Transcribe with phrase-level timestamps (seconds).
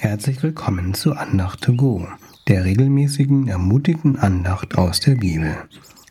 [0.00, 2.06] Herzlich willkommen zu Andacht to Go,
[2.46, 5.56] der regelmäßigen, ermutigenden Andacht aus der Bibel.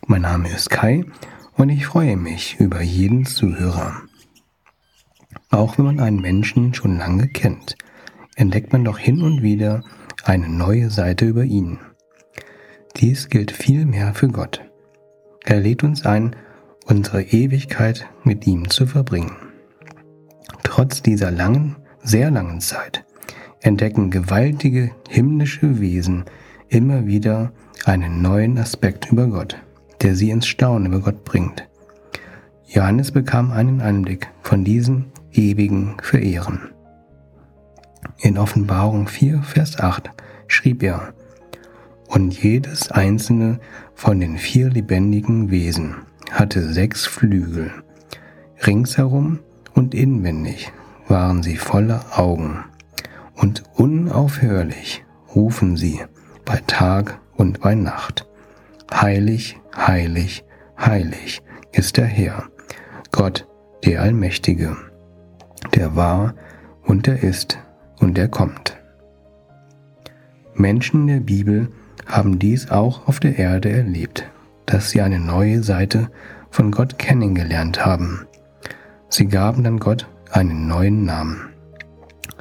[0.06, 1.06] Mein Name ist Kai
[1.56, 4.02] und ich freue mich über jeden Zuhörer.
[5.48, 7.76] Auch wenn man einen Menschen schon lange kennt,
[8.36, 9.82] entdeckt man doch hin und wieder
[10.22, 11.78] eine neue Seite über ihn.
[12.96, 14.60] Dies gilt vielmehr für Gott.
[15.46, 16.36] Er lädt uns ein,
[16.84, 19.34] unsere Ewigkeit mit ihm zu verbringen.
[20.62, 23.06] Trotz dieser langen, sehr langen Zeit
[23.60, 26.24] entdecken gewaltige himmlische Wesen
[26.68, 27.52] immer wieder
[27.84, 29.56] einen neuen Aspekt über Gott,
[30.02, 31.66] der sie ins Staunen über Gott bringt.
[32.66, 36.70] Johannes bekam einen Anblick von diesen ewigen Verehren.
[38.18, 40.10] In Offenbarung 4, Vers 8
[40.46, 41.14] schrieb er,
[42.08, 43.60] und jedes einzelne
[43.94, 45.96] von den vier lebendigen Wesen
[46.30, 47.70] hatte sechs Flügel.
[48.66, 49.40] Ringsherum
[49.74, 50.72] und inwendig
[51.06, 52.64] waren sie voller Augen
[53.38, 56.00] und unaufhörlich rufen sie
[56.44, 58.26] bei Tag und bei Nacht.
[58.92, 60.44] Heilig, heilig,
[60.78, 62.44] heilig ist der Herr,
[63.12, 63.46] Gott,
[63.84, 64.76] der Allmächtige,
[65.74, 66.34] der war
[66.82, 67.58] und der ist
[68.00, 68.76] und der kommt.
[70.54, 71.68] Menschen der Bibel
[72.06, 74.28] haben dies auch auf der Erde erlebt,
[74.66, 76.10] dass sie eine neue Seite
[76.50, 78.26] von Gott kennengelernt haben.
[79.08, 81.57] Sie gaben dann Gott einen neuen Namen.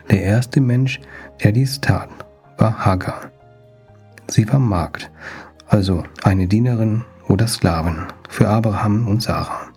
[0.09, 1.01] Der erste Mensch,
[1.43, 2.09] der dies tat,
[2.57, 3.31] war Hagar.
[4.27, 5.11] Sie war Magd,
[5.67, 9.67] also eine Dienerin oder Sklavin für Abraham und Sarah.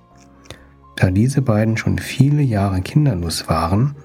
[0.96, 3.96] Da diese beiden schon viele Jahre kinderlos waren,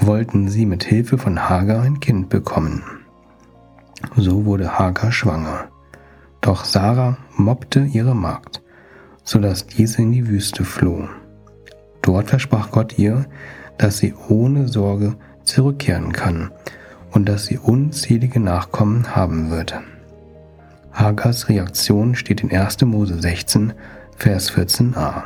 [0.00, 2.82] wollten sie mit Hilfe von Hagar ein Kind bekommen.
[4.16, 5.68] So wurde Hagar schwanger.
[6.40, 8.62] Doch Sarah mobbte ihre Magd,
[9.24, 11.08] so dass diese in die Wüste floh.
[12.02, 13.26] Dort versprach Gott ihr,
[13.76, 15.16] dass sie ohne Sorge
[15.48, 16.50] zurückkehren kann
[17.10, 19.74] und dass sie unzählige Nachkommen haben wird.
[20.92, 22.82] Hagars Reaktion steht in 1.
[22.82, 23.72] Mose 16,
[24.16, 25.22] Vers 14a.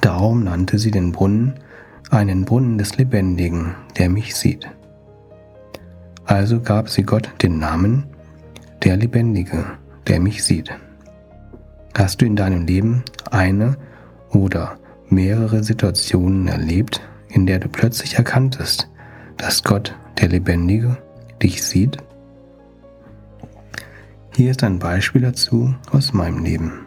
[0.00, 1.54] Darum nannte sie den Brunnen
[2.10, 4.68] einen Brunnen des Lebendigen, der mich sieht.
[6.24, 8.04] Also gab sie Gott den Namen
[8.82, 9.64] der Lebendige,
[10.06, 10.70] der mich sieht.
[11.94, 13.76] Hast du in deinem Leben eine
[14.30, 14.76] oder
[15.08, 17.00] mehrere Situationen erlebt,
[17.32, 18.88] in der du plötzlich erkanntest,
[19.36, 20.98] dass Gott, der Lebendige,
[21.42, 21.98] dich sieht?
[24.34, 26.86] Hier ist ein Beispiel dazu aus meinem Leben.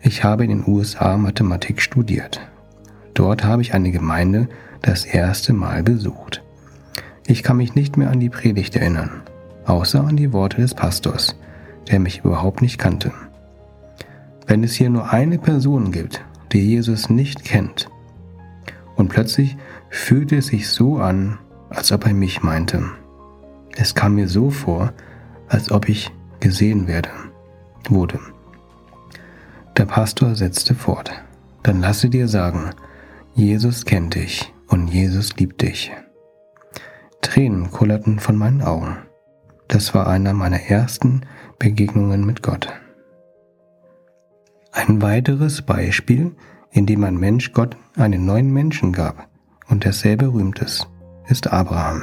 [0.00, 2.40] Ich habe in den USA Mathematik studiert.
[3.14, 4.48] Dort habe ich eine Gemeinde
[4.82, 6.42] das erste Mal besucht.
[7.26, 9.22] Ich kann mich nicht mehr an die Predigt erinnern,
[9.64, 11.36] außer an die Worte des Pastors,
[11.90, 13.12] der mich überhaupt nicht kannte.
[14.46, 17.88] Wenn es hier nur eine Person gibt, die Jesus nicht kennt,
[18.96, 19.56] und plötzlich
[19.88, 21.38] fühlte es sich so an,
[21.70, 22.82] als ob er mich meinte.
[23.76, 24.92] Es kam mir so vor,
[25.48, 27.10] als ob ich gesehen werde,
[27.88, 28.18] wurde.
[29.76, 31.12] Der Pastor setzte fort.
[31.62, 32.70] Dann lasse dir sagen,
[33.34, 35.92] Jesus kennt dich und Jesus liebt dich.
[37.20, 38.96] Tränen kullerten von meinen Augen.
[39.68, 41.22] Das war einer meiner ersten
[41.58, 42.72] Begegnungen mit Gott.
[44.72, 46.36] Ein weiteres Beispiel
[46.76, 49.28] indem ein Mensch Gott einen neuen Menschen gab
[49.68, 50.86] und derselbe rühmt es,
[51.26, 52.02] ist Abraham.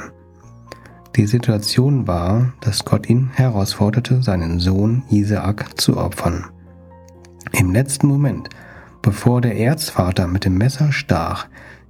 [1.14, 6.46] Die Situation war, dass Gott ihn herausforderte, seinen Sohn Isaak zu opfern.
[7.52, 8.48] Im letzten Moment,
[9.00, 11.46] bevor der Erzvater mit dem Messer stach,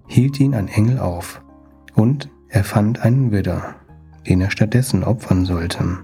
[0.07, 1.41] hielt ihn ein Engel auf
[1.95, 3.77] und er fand einen Widder,
[4.29, 6.01] den er stattdessen opfern sollte.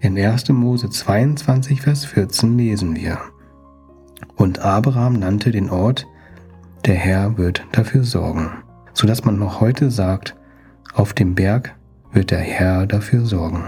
[0.00, 0.50] In 1.
[0.50, 3.18] Mose 22, Vers 14 lesen wir,
[4.36, 6.06] und Abraham nannte den Ort,
[6.84, 8.50] der Herr wird dafür sorgen,
[8.92, 10.36] so dass man noch heute sagt,
[10.94, 11.74] auf dem Berg
[12.12, 13.64] wird der Herr dafür sorgen.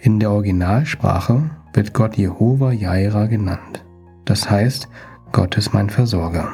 [0.00, 3.84] In der Originalsprache wird Gott Jehova Jaira genannt.
[4.24, 4.88] Das heißt,
[5.32, 6.48] Gott ist mein Versorger.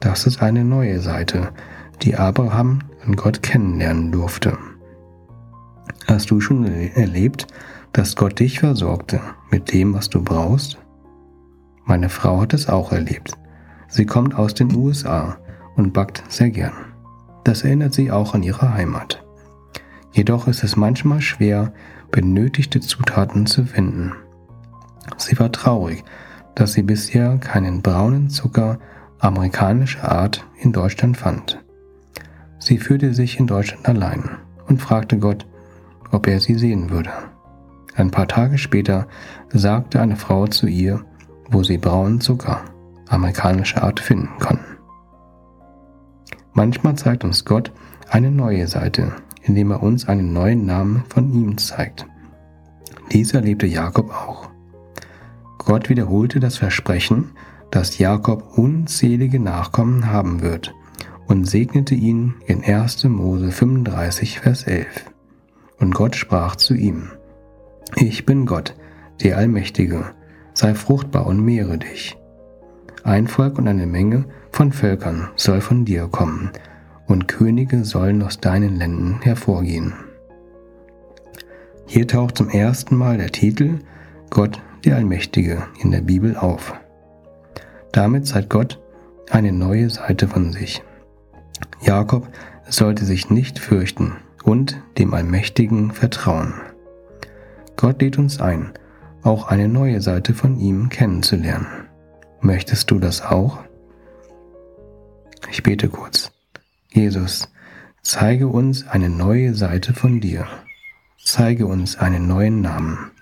[0.00, 1.52] Das ist eine neue Seite,
[2.02, 4.58] die Abraham an Gott kennenlernen durfte.
[6.06, 7.46] Hast du schon erlebt,
[7.92, 9.20] dass Gott dich versorgte
[9.50, 10.78] mit dem, was du brauchst?
[11.84, 13.32] Meine Frau hat es auch erlebt.
[13.88, 15.38] Sie kommt aus den USA
[15.76, 16.72] und backt sehr gern.
[17.44, 19.24] Das erinnert sie auch an ihre Heimat.
[20.12, 21.72] Jedoch ist es manchmal schwer,
[22.10, 24.12] benötigte Zutaten zu finden.
[25.16, 26.04] Sie war traurig,
[26.54, 28.78] dass sie bisher keinen braunen Zucker
[29.18, 31.62] amerikanischer Art in Deutschland fand.
[32.58, 34.30] Sie fühlte sich in Deutschland allein
[34.66, 35.46] und fragte Gott,
[36.10, 37.10] ob er sie sehen würde.
[37.94, 39.06] Ein paar Tage später
[39.52, 41.04] sagte eine Frau zu ihr,
[41.52, 42.64] wo sie braunen Zucker
[43.08, 44.78] amerikanischer Art finden konnten.
[46.54, 47.72] Manchmal zeigt uns Gott
[48.10, 49.12] eine neue Seite,
[49.42, 52.06] indem er uns einen neuen Namen von ihm zeigt.
[53.10, 54.50] Dies erlebte Jakob auch.
[55.58, 57.30] Gott wiederholte das Versprechen,
[57.70, 60.74] dass Jakob unzählige Nachkommen haben wird
[61.26, 63.04] und segnete ihn in 1.
[63.04, 64.86] Mose 35, Vers 11.
[65.78, 67.10] Und Gott sprach zu ihm,
[67.96, 68.74] Ich bin Gott,
[69.22, 70.14] der Allmächtige,
[70.54, 72.16] sei fruchtbar und mehre dich.
[73.04, 76.50] Ein Volk und eine Menge von Völkern soll von dir kommen,
[77.06, 79.92] und Könige sollen aus deinen Ländern hervorgehen.
[81.86, 83.80] Hier taucht zum ersten Mal der Titel
[84.30, 86.74] Gott der Allmächtige in der Bibel auf.
[87.92, 88.80] Damit zeigt Gott
[89.30, 90.82] eine neue Seite von sich.
[91.80, 92.28] Jakob
[92.68, 94.12] sollte sich nicht fürchten
[94.44, 96.54] und dem Allmächtigen vertrauen.
[97.76, 98.72] Gott lädt uns ein,
[99.22, 101.66] auch eine neue Seite von ihm kennenzulernen.
[102.40, 103.58] Möchtest du das auch?
[105.50, 106.32] Ich bete kurz.
[106.90, 107.48] Jesus,
[108.02, 110.46] zeige uns eine neue Seite von dir.
[111.24, 113.12] Zeige uns einen neuen Namen.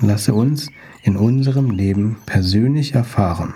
[0.00, 0.70] Lasse uns
[1.02, 3.52] in unserem Leben persönlich erfahren,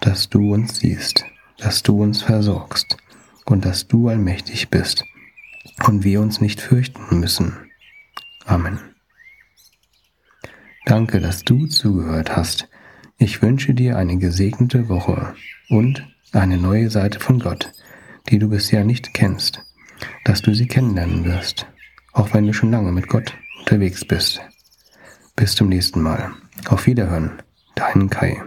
[0.00, 1.24] dass du uns siehst,
[1.58, 2.98] dass du uns versorgst
[3.46, 5.04] und dass du allmächtig bist
[5.86, 7.56] und wir uns nicht fürchten müssen.
[8.44, 8.78] Amen.
[10.88, 12.66] Danke, dass du zugehört hast.
[13.18, 15.34] Ich wünsche dir eine gesegnete Woche
[15.68, 16.02] und
[16.32, 17.70] eine neue Seite von Gott,
[18.30, 19.62] die du bisher nicht kennst,
[20.24, 21.66] dass du sie kennenlernen wirst,
[22.14, 24.40] auch wenn du schon lange mit Gott unterwegs bist.
[25.36, 26.30] Bis zum nächsten Mal.
[26.68, 27.42] Auf Wiederhören.
[27.74, 28.42] Dein Kai.